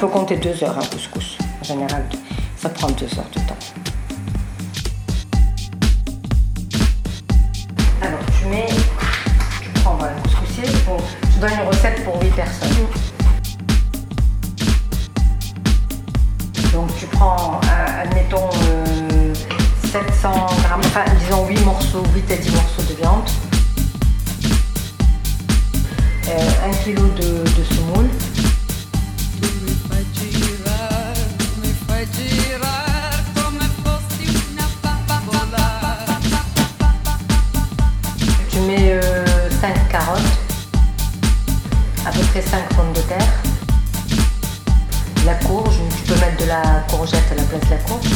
peux 0.00 0.06
compter 0.06 0.36
deux 0.36 0.64
heures 0.64 0.78
un 0.78 0.86
couscous. 0.86 1.36
En 1.60 1.64
général, 1.64 2.02
ça 2.56 2.70
prend 2.70 2.88
deux 2.92 3.04
heures 3.18 3.28
de 3.36 3.40
temps. 3.40 3.58
Alors, 8.00 8.18
tu 8.38 8.46
mets, 8.46 8.68
tu 9.62 9.68
prends 9.82 9.96
voilà, 9.96 10.14
le 10.14 10.22
couscoussier. 10.22 10.64
Je 10.64 11.38
donne 11.38 11.50
une 11.52 11.68
recette 11.68 12.02
pour 12.02 12.18
8 12.22 12.30
personnes. 12.30 12.68
Donc, 16.72 16.96
tu 16.98 17.04
prends, 17.04 17.60
euh, 17.62 18.02
admettons, 18.02 18.48
euh, 18.70 19.34
700 19.92 20.30
grammes, 20.62 20.80
enfin, 20.80 21.04
disons 21.18 21.46
8 21.46 21.62
morceaux, 21.66 22.04
8 22.14 22.32
à 22.32 22.36
10 22.36 22.50
morceaux 22.52 22.82
de 22.88 22.94
viande. 22.94 23.28
Euh, 26.26 26.70
1 26.70 26.84
kg 26.84 27.14
de, 27.16 27.42
de 27.44 27.64
semoule. 27.74 28.08
À 42.30 42.32
peu 42.32 42.40
près 42.40 42.50
5 42.50 42.68
pommes 42.76 42.92
de 42.92 43.00
terre, 43.00 43.32
la 45.26 45.34
courge, 45.34 45.76
tu 45.96 46.12
peux 46.12 46.20
mettre 46.20 46.36
de 46.42 46.48
la 46.48 46.62
courgette 46.88 47.24
à 47.32 47.34
la 47.34 47.42
place 47.42 47.60
de 47.62 47.70
la 47.70 47.76
courge. 47.78 48.08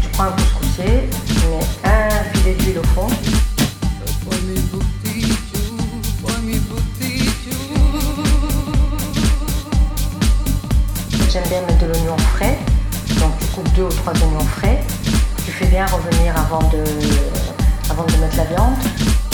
Tu 0.00 0.08
prends 0.12 0.24
un 0.24 0.32
couscoussier, 0.32 1.08
tu 1.26 1.34
mets 1.34 1.66
un 1.84 2.24
filet 2.34 2.54
d'huile 2.54 2.78
au 2.78 2.86
fond, 2.94 3.08
j'aime 11.30 11.42
bien 11.48 11.60
mettre 11.62 11.78
de 11.78 11.86
l'oignon 11.86 12.16
frais, 12.36 12.58
donc 13.20 13.32
tu 13.40 13.46
coupes 13.46 13.72
2 13.74 13.82
ou 13.82 13.88
3 13.88 14.12
oignons 14.12 14.40
frais, 14.58 14.80
tu 15.44 15.50
fais 15.50 15.66
bien 15.66 15.86
revenir 15.86 16.36
avant 16.36 16.62
de, 16.68 16.84
avant 17.90 18.04
de 18.04 18.16
mettre 18.18 18.36
la 18.36 18.44
viande. 18.44 19.27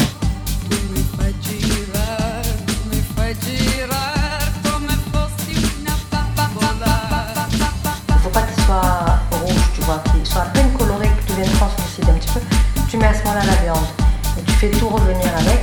Tu 14.55 14.67
fais 14.67 14.71
tout 14.79 14.89
revenir 14.89 15.33
avec. 15.37 15.61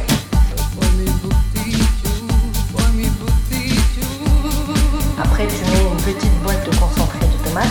Après, 5.24 5.48
tu 5.48 5.64
mets 5.66 5.84
une 5.84 5.98
petite 5.98 6.44
boîte 6.44 6.66
de 6.66 6.76
concentré 6.76 7.20
de 7.20 7.50
tomate. 7.50 7.68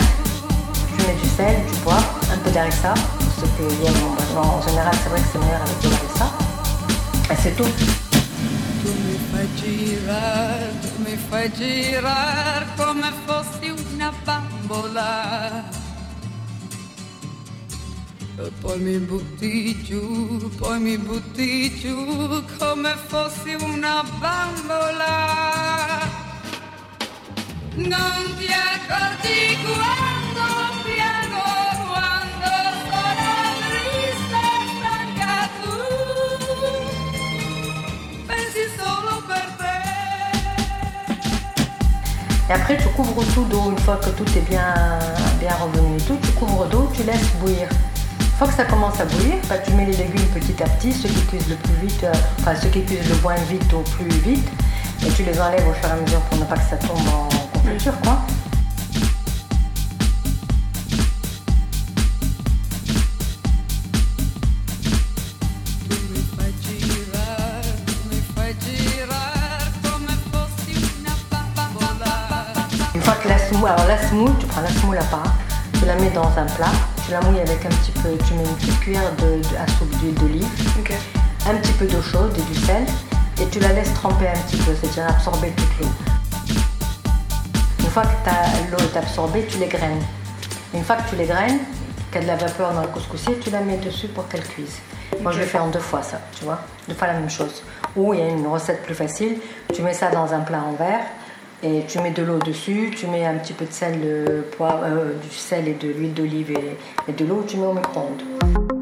Tu 0.97 1.05
mets 1.05 1.13
du 1.21 1.29
sel, 1.29 1.65
du 1.71 1.77
poivre, 1.79 2.13
un 2.33 2.37
peu 2.37 2.51
d'harissa. 2.51 2.93
Ce 3.37 3.41
que 3.41 3.63
bon, 3.81 4.39
en 4.39 4.61
général, 4.61 4.93
c'est 5.03 5.09
vrai 5.09 5.19
que 5.19 5.27
c'est 5.31 5.39
meilleur 5.39 5.61
avec 5.61 5.79
de 5.81 5.89
l'harissa. 5.89 6.31
Et 7.31 7.35
c'est 7.41 7.55
tout. 7.55 7.69
Poi 18.61 18.79
mi 18.79 18.97
butti 18.97 19.83
giù, 19.83 20.49
poi 20.57 20.79
mi 20.79 20.97
butti 20.97 21.69
giù 21.79 22.43
come 22.57 22.95
fossi 23.07 23.53
una 23.59 24.03
bambola. 24.19 25.99
Non 27.75 28.35
ti 28.37 28.47
accorgi 28.47 29.57
quando 29.63 30.45
piango, 30.83 31.43
quando 31.89 32.51
sono 32.89 33.31
triste 33.69 34.39
e 34.49 34.65
stanca 34.75 35.33
tu. 35.61 35.75
Pensi 38.27 38.63
solo 38.77 39.13
per 39.27 39.47
te. 39.57 39.75
Et 42.49 42.53
après, 42.53 42.77
tu 42.77 42.89
couvres 42.95 43.25
tout 43.33 43.45
d'eau. 43.45 43.71
Une 43.71 43.77
fois 43.79 43.97
que 43.97 44.09
tout 44.09 44.29
est 44.35 44.47
bien, 44.49 44.73
bien 45.39 45.55
revenu 45.55 45.97
tout, 46.07 46.19
tu 46.21 46.31
couvres 46.31 46.65
d'eau, 46.67 46.89
tu 46.93 47.03
laisses 47.03 47.31
bouillir. 47.39 47.69
Fois 48.41 48.49
que 48.49 48.55
ça 48.55 48.65
commence 48.65 48.99
à 48.99 49.05
bouillir, 49.05 49.35
bah, 49.47 49.59
tu 49.59 49.71
mets 49.73 49.85
les 49.85 49.95
légumes 49.95 50.25
petit 50.33 50.63
à 50.63 50.65
petit, 50.67 50.91
ceux 50.91 51.09
qui 51.09 51.21
cuisent 51.27 51.47
le 51.47 51.57
plus 51.57 51.87
vite, 51.87 52.03
euh, 52.03 52.11
enfin 52.39 52.55
ceux 52.55 52.69
qui 52.69 52.83
cuisent 52.83 53.07
le 53.07 53.15
moins 53.21 53.35
vite 53.47 53.71
au 53.71 53.81
plus 53.81 54.09
vite, 54.09 54.49
et 55.05 55.11
tu 55.11 55.21
les 55.21 55.39
enlèves 55.39 55.67
au 55.67 55.73
fur 55.73 55.87
et 55.87 55.91
à 55.91 55.95
mesure 55.95 56.19
pour 56.21 56.39
ne 56.39 56.45
pas 56.45 56.55
que 56.55 56.67
ça 56.67 56.77
tombe 56.77 56.97
en 57.07 57.29
confiture. 57.59 57.93
Une 72.95 73.01
fois 73.03 73.13
que 73.21 73.27
la 73.27 73.37
semoule, 73.37 73.69
alors 73.69 73.85
la 73.87 74.09
semoule, 74.09 74.31
tu 74.39 74.47
prends 74.47 74.61
la 74.61 74.69
semoule 74.69 74.97
à 74.97 75.03
part, 75.03 75.35
tu 75.73 75.85
la 75.85 75.93
mets 75.93 76.09
dans 76.09 76.25
un 76.25 76.47
plat, 76.55 76.71
tu 77.11 77.15
la 77.15 77.29
mouilles 77.29 77.41
avec 77.41 77.65
un 77.65 77.69
petit 77.69 77.91
peu, 77.91 78.09
tu 78.25 78.33
mets 78.35 78.43
une 78.45 78.55
petite 78.55 78.79
cuillère 78.79 79.11
de, 79.17 79.41
de- 79.41 79.57
à 79.57 79.67
soupe 79.77 79.89
d'huile 79.97 80.13
d'olive, 80.13 80.47
un 81.45 81.55
petit 81.55 81.73
peu 81.73 81.85
d'eau 81.85 82.01
chaude 82.01 82.31
et 82.37 82.41
du 82.53 82.57
sel, 82.57 82.85
et 83.41 83.45
tu 83.49 83.59
la 83.59 83.73
laisses 83.73 83.93
tremper 83.95 84.29
un 84.29 84.39
petit 84.47 84.55
peu, 84.55 84.71
c'est-à-dire 84.79 85.09
absorber 85.09 85.49
toute 85.49 85.79
l'eau. 85.81 85.87
Une 87.81 87.87
fois 87.89 88.03
que 88.03 88.71
l'eau 88.71 88.77
est 88.77 88.97
absorbée, 88.97 89.45
tu 89.49 89.57
les 89.57 89.67
graines. 89.67 90.01
Une 90.73 90.85
fois 90.85 90.95
que 90.95 91.09
tu 91.09 91.17
les 91.17 91.25
graines, 91.25 91.59
qu'il 92.13 92.21
y 92.21 92.29
a 92.29 92.33
de 92.33 92.39
la 92.39 92.47
vapeur 92.47 92.73
dans 92.73 92.81
le 92.83 92.87
couscoussier, 92.87 93.37
tu 93.39 93.49
la 93.49 93.59
mets 93.59 93.75
dessus 93.75 94.07
pour 94.07 94.29
qu'elle 94.29 94.43
cuise. 94.47 94.77
Moi, 95.21 95.33
je 95.33 95.39
le 95.39 95.45
fais 95.45 95.59
en 95.59 95.67
deux 95.67 95.79
fois, 95.79 96.01
ça, 96.03 96.21
tu 96.39 96.45
vois, 96.45 96.59
deux 96.87 96.95
fois 96.95 97.07
la 97.07 97.13
même 97.15 97.29
chose. 97.29 97.61
Ou 97.97 98.13
il 98.13 98.21
y 98.21 98.23
a 98.23 98.29
une 98.29 98.47
recette 98.47 98.83
plus 98.83 98.95
facile, 98.95 99.35
tu 99.73 99.81
mets 99.81 99.93
ça 99.93 100.11
dans 100.11 100.33
un 100.33 100.39
plat 100.39 100.63
en 100.65 100.71
verre 100.81 101.03
et 101.63 101.85
tu 101.87 101.99
mets 101.99 102.11
de 102.11 102.23
l'eau 102.23 102.39
dessus, 102.39 102.91
tu 102.95 103.07
mets 103.07 103.25
un 103.25 103.37
petit 103.37 103.53
peu 103.53 103.65
de 103.65 103.71
sel, 103.71 104.01
de 104.01 104.41
poivre, 104.57 104.83
euh, 104.83 105.13
du 105.21 105.29
sel 105.29 105.67
et 105.67 105.73
de 105.73 105.89
l'huile 105.89 106.13
d'olive 106.13 106.51
et, 106.51 106.77
et 107.07 107.13
de 107.13 107.25
l'eau, 107.25 107.43
tu 107.47 107.57
mets 107.57 107.67
au 107.67 107.73
micro-ondes. 107.73 108.80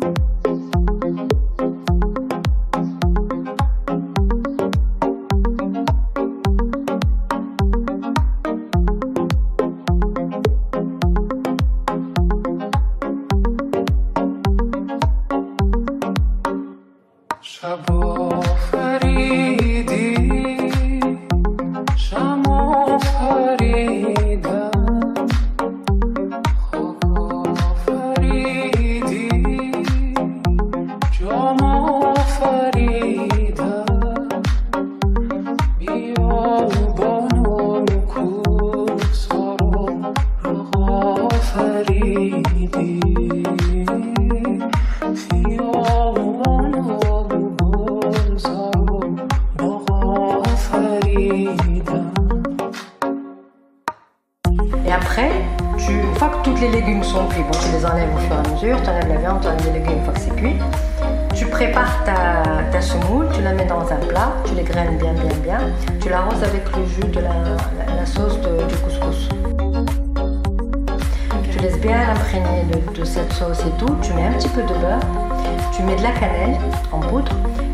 Et 54.86 54.92
après, 54.92 55.30
tu, 55.78 55.92
une 55.94 56.16
fois 56.16 56.30
que 56.30 56.50
tous 56.50 56.56
les 56.62 56.69
légumes 56.69 57.04
sont 57.04 57.25
cuits, 57.28 57.44
bon, 57.44 57.57
tu 57.60 57.72
les 57.72 57.86
enlèves 57.86 58.13
au 58.16 58.18
fur 58.19 58.36
et 58.36 58.48
à 58.48 58.54
mesure, 58.54 58.81
tu 58.81 58.90
enlèves 58.90 59.07
la 59.10 59.16
viande, 59.18 59.42
tu 59.42 59.48
enlèves 59.48 59.66
les 59.66 59.80
légumes 59.80 59.98
une 60.00 60.04
fois 60.04 60.13
que 60.13 60.19
c'est 60.19 60.36
cuit. 60.36 60.56
Tu 61.36 61.46
prépares 61.46 62.04
ta, 62.04 62.44
ta 62.72 62.81
semoule, 62.81 63.28
tu 63.34 63.42
la 63.42 63.54
mets 63.54 63.66
dans 63.66 63.81
un 63.81 63.95
plat, 64.07 64.31
tu 64.45 64.56
les 64.56 64.63
graines 64.63 64.98
bien, 64.98 65.13
bien, 65.13 65.36
bien. 65.44 65.60
Tu 66.02 66.10
l'arroses 66.10 66.44
avec 66.44 66.63
le 66.75 66.86
jus 66.86 67.12
de 67.12 67.19
la, 67.22 68.06
sauce 68.06 68.40
de- 68.42 68.68
du 68.68 68.75
couscous. 68.78 69.30
Tu 71.52 71.60
laisses 71.60 71.80
bien 71.80 71.98
l'imprégner 72.07 72.63
de, 72.72 73.00
de 73.00 73.06
cette 73.06 73.31
sauce 73.34 73.62
et 73.62 73.72
tout. 73.78 73.94
Tu 74.02 74.13
mets 74.13 74.25
un 74.28 74.31
petit 74.34 74.50
peu 74.50 74.62
de 74.63 74.74
beurre, 74.80 75.00
tu 75.75 75.83
mets 75.83 75.95
de 75.95 76.03
la 76.03 76.12
cannelle 76.12 76.57
en 76.91 77.00
poudre 77.00 77.31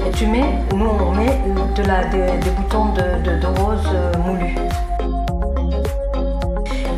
et 0.08 0.12
tu 0.12 0.28
mets, 0.28 0.46
nous 0.76 0.86
on 0.86 1.12
met 1.12 1.40
de 1.76 1.84
la, 1.84 2.06
des, 2.06 2.50
boutons 2.52 2.86
de, 2.94 3.40
de, 3.40 3.48
rose 3.60 3.88
euh, 3.94 4.12
moulu. 4.26 4.56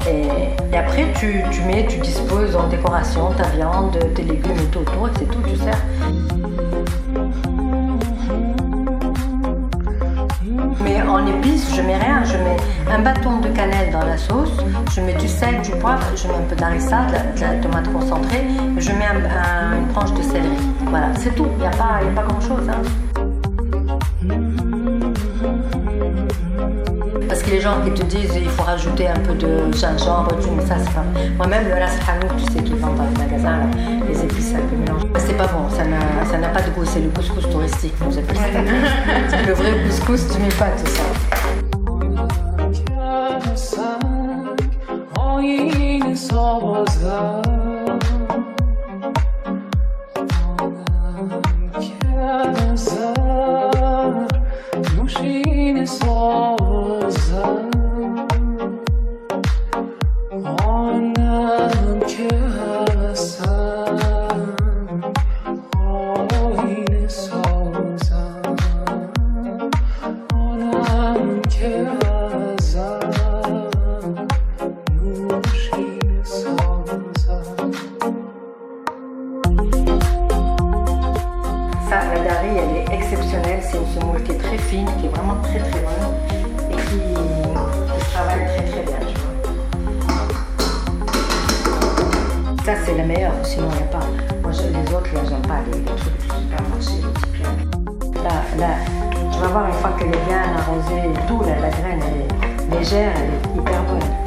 Et, 0.09 0.75
après, 0.77 1.05
tu, 1.15 1.43
tu 1.51 1.61
mets, 1.61 1.85
tu 1.87 1.97
disposes 1.99 2.55
en 2.55 2.67
décoration 2.67 3.31
ta 3.35 3.43
viande, 3.49 3.97
tes 4.13 4.21
légumes 4.23 4.57
et 4.57 4.65
tout 4.71 4.79
autour, 4.79 5.07
et 5.07 5.11
c'est 5.17 5.25
tout, 5.25 5.41
tu 5.47 5.55
sers. 5.57 5.81
Mais 10.83 11.01
en 11.01 11.25
épices, 11.25 11.73
je 11.75 11.81
mets 11.81 11.97
rien. 11.97 12.23
Je 12.23 12.33
mets 12.37 12.57
un 12.95 12.99
bâton 12.99 13.39
de 13.39 13.49
cannelle 13.49 13.91
dans 13.91 14.05
la 14.05 14.17
sauce, 14.17 14.51
je 14.95 15.01
mets 15.01 15.13
du 15.15 15.27
sel, 15.27 15.61
du 15.61 15.71
poivre, 15.71 16.03
je 16.15 16.27
mets 16.27 16.35
un 16.35 16.47
peu 16.49 16.55
d'harissa, 16.55 16.99
de, 17.35 17.41
la- 17.41 17.55
tomate 17.61 17.91
concentrée, 17.91 18.45
je 18.77 18.91
mets 18.91 19.05
un- 19.05 19.56
de 20.05 20.21
céleri. 20.21 20.57
Voilà, 20.89 21.07
c'est 21.15 21.35
tout. 21.35 21.47
Il 21.53 21.59
n'y 21.59 21.65
a 21.65 21.71
pas, 21.71 22.01
y 22.03 22.07
a 22.07 22.11
pas 22.11 22.23
grand 22.23 22.41
chose. 22.41 22.69
Parce 27.27 27.41
que 27.43 27.49
les 27.49 27.61
gens 27.61 27.81
qui 27.83 27.91
te 27.91 28.03
disent 28.05 28.35
il 28.35 28.49
faut 28.49 28.63
rajouter 28.63 29.07
un 29.07 29.19
peu 29.19 29.33
de 29.33 29.71
gingembre, 29.73 30.29
tout, 30.41 30.51
mais 30.55 30.65
ça 30.65 30.75
c'est 30.79 30.93
pas. 30.93 31.03
Moi-même 31.37 31.67
le 31.67 31.73
ras 31.73 31.97
hanout, 32.09 32.33
tu 32.37 32.53
sais, 32.53 32.63
qu'ils 32.63 32.75
vendent 32.75 32.97
dans 32.97 33.03
les 33.03 33.25
magasins, 33.25 33.57
là, 33.57 33.65
les 34.07 34.23
épices 34.23 34.53
un 34.55 34.67
peu 34.67 34.75
mélangées. 34.75 35.07
C'est 35.17 35.37
pas 35.37 35.47
bon, 35.47 35.69
ça 35.69 35.83
n'a, 35.83 36.25
ça 36.29 36.37
n'a 36.37 36.49
pas 36.49 36.61
de 36.61 36.69
goût, 36.69 36.85
c'est 36.85 37.01
le 37.01 37.09
couscous 37.09 37.49
touristique, 37.49 37.93
nous 38.05 38.17
appelle 38.17 38.37
ça. 39.29 39.41
le 39.45 39.53
vrai 39.53 39.71
couscous, 39.85 40.27
tu 40.33 40.39
mets 40.41 40.49
pas 40.49 40.69
tout 40.69 40.89
ça. 40.89 41.03
결 47.07 47.46
Ça, 81.89 82.03
la 82.11 82.19
dari, 82.23 82.57
elle 82.57 82.77
est 82.77 82.95
exceptionnelle. 82.95 83.59
C'est 83.61 83.77
une 83.77 83.85
semoule 83.99 84.23
qui 84.23 84.31
est 84.31 84.37
très 84.37 84.57
fine, 84.57 84.87
qui 84.99 85.05
est 85.05 85.09
vraiment 85.09 85.35
très 85.43 85.59
très 85.59 85.79
bonne 85.81 86.15
et 86.71 86.75
qui, 86.75 86.99
travaille 88.13 88.45
très 88.47 88.63
très 88.63 88.81
bien. 88.81 88.99
Ça, 92.65 92.73
c'est 92.83 92.97
la 92.97 93.03
meilleure, 93.03 93.33
sinon 93.43 93.67
il 93.71 93.77
n'y 93.77 93.83
a 93.83 93.87
pas. 93.87 94.05
Moi, 94.41 94.51
les 94.51 94.93
autres, 94.95 95.13
là, 95.13 95.21
j'aime 95.29 95.41
pas 95.43 95.59
les, 95.71 95.79
les 95.79 95.85
trucs 95.85 96.17
du 96.17 96.23
supermarché, 96.23 96.93
les 97.03 97.11
petits. 97.13 98.23
Là, 98.23 98.41
là, 98.57 98.73
tu 99.31 99.39
vas 99.39 99.47
voir 99.47 99.67
une 99.67 99.73
fois 99.73 99.91
qu'elle 99.99 100.07
est 100.07 100.25
bien 100.25 100.41
arrosée 100.57 101.11
et 101.13 101.27
tout, 101.27 101.41
là, 101.41 101.59
la 101.61 101.69
graine, 101.69 102.01
elle 102.01 102.75
est 102.75 102.79
légère, 102.79 103.13
elle 103.15 103.33
est 103.33 103.61
hyper 103.61 103.83
bonne. 103.83 104.26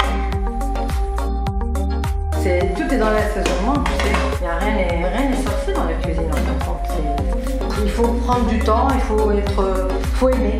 C'est, 2.43 2.73
tout 2.75 2.91
est 2.93 2.97
dans 2.97 3.11
l'assaisonnement, 3.11 3.83
tu 3.85 3.91
sais. 4.03 4.11
Il 4.41 4.45
y 4.45 4.47
a 4.47 4.57
rien 4.57 4.75
n'est 4.75 5.07
rien 5.09 5.29
n'est 5.29 5.43
sorti 5.43 5.73
dans 5.73 5.83
la 5.85 5.93
cuisine 5.93 6.23
en 6.31 7.81
Il 7.83 7.89
faut 7.89 8.07
prendre 8.25 8.47
du 8.47 8.59
temps, 8.59 8.87
il 8.93 8.99
faut 9.01 9.31
être, 9.31 9.89
faut 10.15 10.29
aimer. 10.29 10.59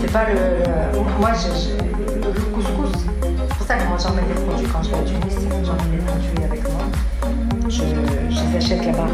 C'est 0.00 0.12
pas 0.12 0.24
le. 0.28 0.34
le- 0.34 1.20
moi, 1.20 1.30
je. 1.34 1.77
Quand 3.98 4.10
j'emmène 4.10 4.28
les 4.28 4.34
produits, 4.34 4.66
quand 4.72 4.82
je 4.84 4.90
vais 4.90 4.96
à 4.96 5.02
Tunis, 5.02 5.34
j'emmène 5.64 5.90
les 5.90 5.98
produits 5.98 6.44
avec 6.44 6.62
moi. 6.62 6.82
Je, 7.68 7.82
les 7.82 8.56
achète 8.56 8.86
là-bas. 8.86 9.08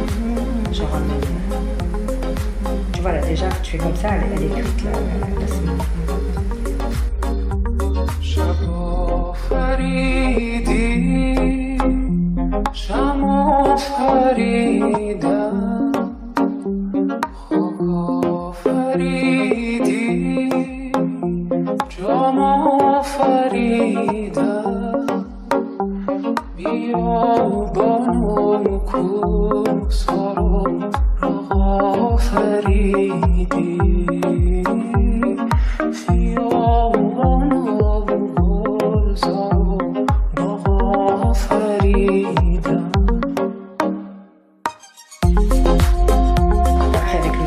Je 0.73 0.83
ramène. 0.83 1.11
Euh, 1.53 2.75
tu 2.93 3.01
vois, 3.01 3.13
là, 3.13 3.23
déjà, 3.23 3.49
tu 3.63 3.77
es 3.77 3.79
comme 3.79 3.97
ça, 3.97 4.09
elle, 4.11 4.25
elle 4.37 4.43
est 4.43 4.49
cuite, 4.49 4.85
là, 4.85 4.91
la, 4.91 4.99
la, 4.99 5.37
la, 5.37 5.67
la 9.57 10.14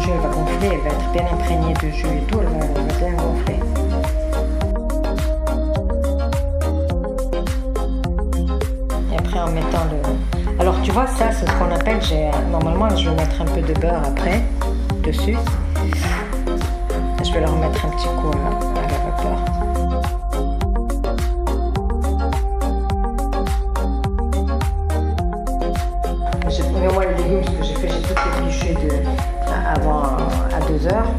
elle 0.10 0.20
va 0.20 0.30
gonfler, 0.30 0.70
elle 0.72 0.80
va 0.80 0.90
être 0.90 1.12
bien 1.12 1.26
imprégnée 1.32 1.74
de 1.74 1.90
jus 1.92 2.08
et 2.08 2.32
tout, 2.32 2.37
ça, 11.18 11.32
c'est 11.32 11.50
ce 11.50 11.52
qu'on 11.54 11.72
appelle. 11.74 12.00
J'ai... 12.02 12.30
Normalement, 12.52 12.96
je 12.96 13.10
vais 13.10 13.16
mettre 13.16 13.42
un 13.42 13.46
peu 13.46 13.62
de 13.62 13.74
beurre 13.80 14.04
après, 14.06 14.44
dessus. 15.04 15.36
Je 17.24 17.34
vais 17.34 17.42
leur 17.42 17.56
mettre 17.56 17.86
un 17.86 17.90
petit 17.90 18.08
coup 18.08 18.32
à, 18.32 18.80
à 18.80 18.82
la 18.82 18.98
vapeur. 19.10 19.40
Mais 26.80 26.94
moi 26.94 27.04
les 27.06 27.24
légumes, 27.24 27.44
ce 27.44 27.52
que 27.52 27.64
j'ai 27.64 27.74
fait, 27.76 27.88
j'ai 27.90 28.02
tout 28.02 28.14
épluché 28.38 28.74
de, 28.76 28.90
avant 29.76 30.04
à 30.56 30.60
2 30.68 30.88
heures. 30.88 31.12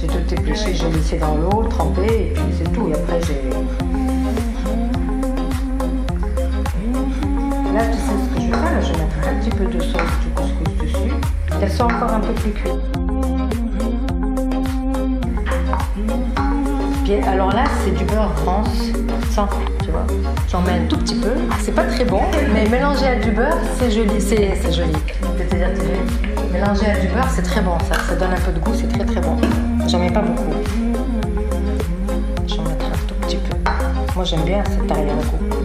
J'ai 0.00 0.06
tout 0.06 0.34
épluché, 0.34 0.74
j'ai 0.74 0.90
laissé 0.90 1.18
dans 1.18 1.34
l'eau, 1.34 1.64
trempé, 1.64 2.30
et 2.30 2.34
puis 2.34 2.54
c'est 2.56 2.72
tout. 2.72 2.88
Et 2.88 2.94
après, 2.94 3.20
j'ai. 3.26 3.99
Petit 9.40 9.50
peu 9.50 9.64
de 9.64 9.80
sauce 9.80 10.18
du 10.22 10.28
couscous 10.34 10.76
dessus. 10.80 11.14
Elles 11.62 11.70
sont 11.70 11.84
encore 11.84 12.12
un 12.12 12.20
peu 12.20 12.32
plus 12.34 12.52
cuites. 12.52 12.72
Alors 17.26 17.52
là, 17.52 17.64
c'est 17.82 17.90
du 17.90 18.04
beurre 18.04 18.32
France, 18.36 18.68
sans, 19.32 19.48
tu 19.82 19.90
vois. 19.90 20.06
J'en 20.48 20.60
mets 20.62 20.74
un 20.74 20.86
tout 20.88 20.96
petit 20.96 21.16
peu. 21.16 21.32
C'est 21.60 21.74
pas 21.74 21.82
très 21.82 22.04
bon, 22.04 22.20
mais 22.54 22.68
mélangé 22.68 23.04
à 23.04 23.16
du 23.16 23.32
beurre, 23.32 23.58
c'est 23.78 23.90
joli. 23.90 24.20
C'est, 24.20 24.54
joli. 24.72 24.92
Joli. 24.92 24.92
Mélangé 26.52 26.86
à 26.86 27.00
du 27.00 27.08
beurre, 27.08 27.28
c'est 27.28 27.42
très 27.42 27.62
bon. 27.62 27.76
Ça, 27.90 27.98
ça 28.08 28.14
donne 28.14 28.30
un 28.30 28.40
peu 28.40 28.52
de 28.52 28.60
goût, 28.60 28.74
c'est 28.74 28.86
très 28.86 29.04
très 29.04 29.20
bon. 29.20 29.36
J'en 29.88 29.98
mets 29.98 30.12
pas 30.12 30.22
beaucoup. 30.22 30.52
J'en 32.46 32.62
mettrai 32.62 32.86
un 32.86 33.06
tout 33.08 33.14
petit 33.22 33.38
peu. 33.38 33.56
Moi, 34.14 34.24
j'aime 34.24 34.44
bien 34.44 34.62
cet 34.64 34.88
arrière-goût, 34.92 35.59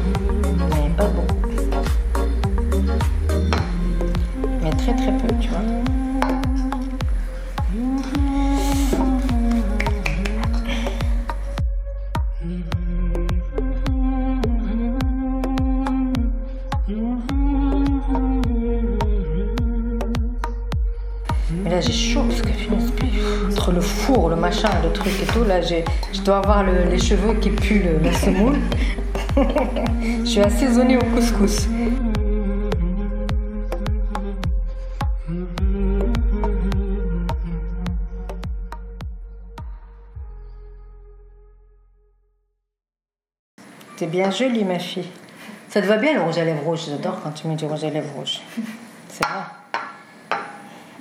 le 24.83 24.91
truc 24.91 25.13
et 25.21 25.25
tout, 25.25 25.43
là 25.43 25.61
je 25.61 26.21
dois 26.21 26.37
avoir 26.37 26.63
le- 26.63 26.89
les 26.89 26.99
cheveux 26.99 27.33
qui 27.35 27.49
puent 27.49 27.83
le- 27.83 27.99
la 28.03 28.13
semoule. 28.13 28.57
je 30.23 30.25
suis 30.25 30.39
assaisonnée 30.41 30.97
au 30.97 31.03
couscous. 31.15 31.67
T'es 43.97 44.07
bien 44.07 44.29
jolie 44.31 44.63
ma 44.65 44.79
fille. 44.79 45.07
Ça 45.69 45.81
te 45.81 45.87
va 45.87 45.97
bien 45.97 46.13
le 46.13 46.21
rouge 46.21 46.37
à 46.37 46.45
lèvres 46.45 46.63
rouge, 46.63 46.85
j'adore 46.89 47.21
quand 47.21 47.31
tu 47.31 47.47
mets 47.47 47.55
du 47.55 47.65
rouge 47.65 47.83
à 47.83 47.89
lèvres 47.89 48.13
rouge. 48.15 48.41
C'est 49.09 49.25
vrai. 49.25 49.43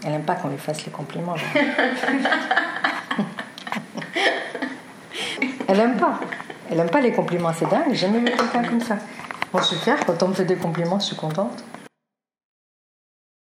Elle 0.04 0.14
aime 0.14 0.24
pas 0.24 0.34
qu'on 0.36 0.48
lui 0.48 0.58
fasse 0.58 0.84
les 0.84 0.92
compliments. 0.92 1.34
Elle 5.68 5.80
aime 5.80 5.96
pas. 5.96 6.20
Elle 6.70 6.80
aime 6.80 6.90
pas 6.90 7.00
les 7.00 7.12
compliments, 7.12 7.52
c'est 7.54 7.68
dingue. 7.68 7.88
J'ai 7.90 8.06
jamais 8.06 8.18
vu 8.18 8.26
quelqu'un 8.26 8.68
comme 8.68 8.80
ça. 8.80 8.96
Moi, 9.52 9.62
je 9.62 9.68
suis 9.68 9.76
fière. 9.76 10.04
Quand 10.04 10.22
on 10.22 10.28
me 10.28 10.34
fait 10.34 10.44
des 10.44 10.56
compliments, 10.56 10.98
je 10.98 11.06
suis 11.06 11.16
contente. 11.16 11.64